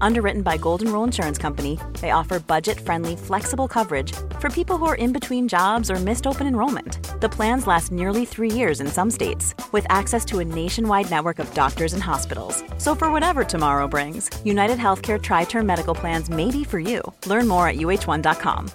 [0.00, 4.86] Underwritten by Golden Rule Insurance Company, they offer budget friendly, flexible coverage for people who
[4.86, 6.98] are in between jobs or missed open enrollment.
[7.20, 11.38] The plans last nearly three years in some states, with access to a nationwide network
[11.38, 12.62] of doctors and hospitals.
[12.78, 17.00] So, for whatever tomorrow brings, United Healthcare Tri Term Medical Plans may be for you.
[17.26, 18.70] Learn more at uh1.com.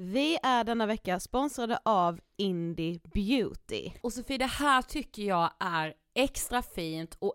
[0.00, 3.90] Vi är denna vecka sponsrade av Indie Beauty.
[4.00, 7.34] Och Sofie, det här tycker jag är extra fint och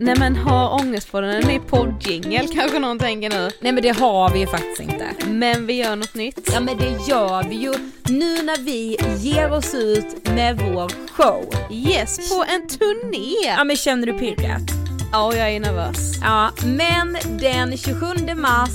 [0.00, 3.50] Nej men ha ångestpodden en ny poddjingel kanske någon tänker nu.
[3.60, 5.06] Nej men det har vi ju faktiskt inte.
[5.26, 6.50] Men vi gör något nytt.
[6.52, 7.72] Ja men det gör vi ju
[8.08, 11.44] nu när vi ger oss ut med vår show.
[11.70, 13.54] Yes, på en turné!
[13.56, 14.62] Ja men känner du pirret?
[15.12, 16.18] Ja, jag är nervös.
[16.22, 18.06] Ja, men den 27
[18.36, 18.70] mars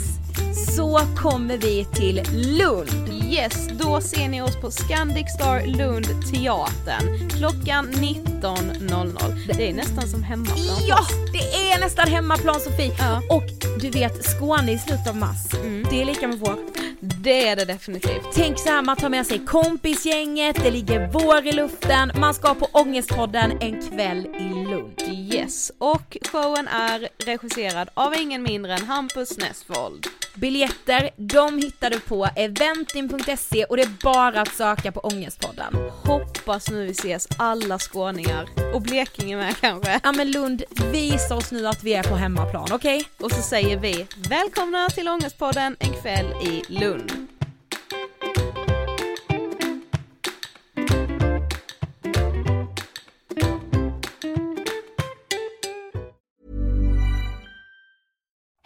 [0.75, 3.12] så kommer vi till Lund.
[3.33, 9.53] Yes, då ser ni oss på Scandic Star Lund Teatern klockan 19.00.
[9.57, 10.77] Det är nästan som hemmaplan.
[10.87, 10.99] Ja,
[11.33, 12.95] det är nästan hemmaplan Sofie.
[12.99, 13.21] Ja.
[13.29, 13.43] Och
[13.79, 15.51] du vet, Skåne i slutet av mars,
[15.89, 16.57] det är lika med vår.
[16.99, 18.27] Det är det definitivt.
[18.33, 22.53] Tänk så här, man tar med sig kompisgänget, det ligger vår i luften, man ska
[22.53, 25.01] på Ångestpodden en kväll i Lund.
[25.33, 30.07] Yes, och showen är regisserad av ingen mindre än Hampus Nessvold.
[30.35, 35.75] Biljetter, de hittar du på eventim.se och det är bara att söka på Ångestpodden.
[36.03, 38.47] Hoppas nu vi ses alla skåningar.
[38.73, 39.99] Och Blekinge med kanske.
[40.03, 43.05] Ja men Lund, visa oss nu att vi är på hemmaplan, okej?
[43.19, 47.22] Och så säger vi välkomna till Ångestpodden en kväll i Lund.